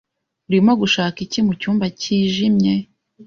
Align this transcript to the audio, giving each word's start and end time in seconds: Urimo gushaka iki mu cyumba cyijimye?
Urimo 0.47 0.71
gushaka 0.81 1.17
iki 1.25 1.39
mu 1.45 1.53
cyumba 1.61 1.85
cyijimye? 2.01 2.73